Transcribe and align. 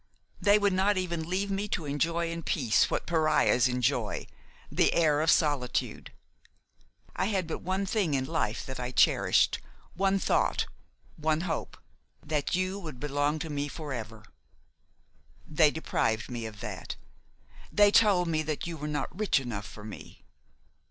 They 0.41 0.57
would 0.57 0.73
not 0.73 0.97
even 0.97 1.29
leave 1.29 1.51
me 1.51 1.67
to 1.67 1.85
enjoy 1.85 2.31
in 2.31 2.41
peace 2.41 2.89
what 2.89 3.05
pariahs 3.05 3.67
enjoy, 3.67 4.25
the 4.71 4.93
air 4.95 5.21
of 5.21 5.29
solitude! 5.29 6.11
I 7.15 7.25
had 7.25 7.45
but 7.45 7.59
one 7.61 7.85
thing 7.85 8.15
in 8.15 8.25
life 8.25 8.65
that 8.65 8.79
I 8.79 8.89
cherished, 8.89 9.59
one 9.93 10.17
thought, 10.17 10.65
one 11.17 11.41
hope–that 11.41 12.55
you 12.55 12.79
would 12.79 12.99
belong 12.99 13.37
to 13.45 13.51
me 13.51 13.67
forever; 13.67 14.23
they 15.47 15.69
deprived 15.69 16.31
me 16.31 16.47
of 16.47 16.61
that, 16.61 16.95
they 17.71 17.91
told 17.91 18.27
me 18.27 18.41
that 18.41 18.65
you 18.65 18.77
were 18.77 18.87
not 18.87 19.15
rich 19.15 19.39
enough 19.39 19.67
for 19.67 19.83
me. 19.83 20.23